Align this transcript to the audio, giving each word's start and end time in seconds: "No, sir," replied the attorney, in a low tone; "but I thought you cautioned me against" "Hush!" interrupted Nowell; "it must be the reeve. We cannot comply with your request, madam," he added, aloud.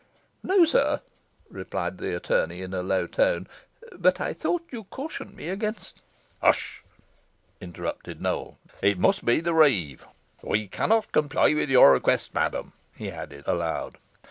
"No, 0.41 0.65
sir," 0.65 1.01
replied 1.47 1.99
the 1.99 2.15
attorney, 2.15 2.63
in 2.63 2.73
a 2.73 2.81
low 2.81 3.05
tone; 3.05 3.47
"but 3.91 4.19
I 4.19 4.33
thought 4.33 4.65
you 4.71 4.85
cautioned 4.85 5.35
me 5.35 5.47
against" 5.49 6.01
"Hush!" 6.41 6.83
interrupted 7.61 8.19
Nowell; 8.19 8.57
"it 8.81 8.97
must 8.97 9.23
be 9.23 9.41
the 9.41 9.53
reeve. 9.53 10.03
We 10.41 10.67
cannot 10.67 11.11
comply 11.11 11.53
with 11.53 11.69
your 11.69 11.93
request, 11.93 12.33
madam," 12.33 12.73
he 12.95 13.11
added, 13.11 13.43
aloud. 13.45 13.99